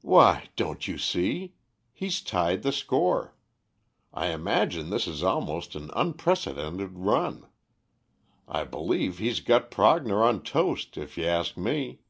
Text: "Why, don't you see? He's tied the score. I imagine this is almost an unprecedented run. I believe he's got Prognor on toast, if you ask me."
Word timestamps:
"Why, 0.00 0.48
don't 0.56 0.88
you 0.88 0.98
see? 0.98 1.54
He's 1.92 2.20
tied 2.20 2.64
the 2.64 2.72
score. 2.72 3.36
I 4.12 4.32
imagine 4.32 4.90
this 4.90 5.06
is 5.06 5.22
almost 5.22 5.76
an 5.76 5.92
unprecedented 5.94 6.96
run. 6.98 7.46
I 8.48 8.64
believe 8.64 9.18
he's 9.18 9.38
got 9.38 9.70
Prognor 9.70 10.20
on 10.20 10.42
toast, 10.42 10.98
if 10.98 11.16
you 11.16 11.26
ask 11.26 11.56
me." 11.56 12.00